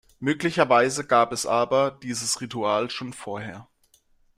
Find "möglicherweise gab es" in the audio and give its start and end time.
0.19-1.45